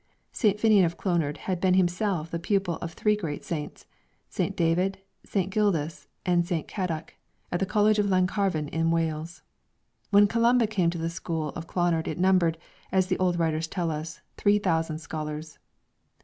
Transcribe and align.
St. 0.31 0.59
Finnian 0.59 0.83
of 0.83 0.97
Clonard 0.97 1.37
had 1.45 1.61
been 1.61 1.75
himself 1.75 2.31
the 2.31 2.39
pupil 2.39 2.77
of 2.77 2.93
three 2.93 3.15
great 3.15 3.43
saints, 3.45 3.85
St. 4.29 4.55
David, 4.57 4.97
St. 5.23 5.51
Gildas, 5.51 6.07
and 6.25 6.43
St. 6.43 6.67
Cadoc, 6.67 7.11
at 7.51 7.59
the 7.59 7.67
College 7.67 7.99
of 7.99 8.07
Llancarvan 8.07 8.67
in 8.69 8.89
Wales. 8.89 9.43
When 10.09 10.25
Columba 10.27 10.65
came 10.65 10.89
to 10.89 10.97
the 10.97 11.07
school 11.11 11.49
of 11.49 11.67
Clonard 11.67 12.07
it 12.07 12.17
numbered, 12.17 12.57
as 12.91 13.09
the 13.09 13.19
old 13.19 13.37
writers 13.37 13.67
tell 13.67 13.91
us, 13.91 14.21
three 14.37 14.57
thousand 14.57 14.97
scholars. 14.97 15.59